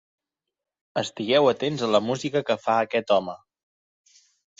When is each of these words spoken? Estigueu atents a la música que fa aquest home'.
Estigueu 1.01 1.49
atents 1.51 1.83
a 1.87 1.89
la 1.97 2.01
música 2.05 2.41
que 2.47 2.57
fa 2.63 2.79
aquest 2.87 3.15
home'. 3.17 3.37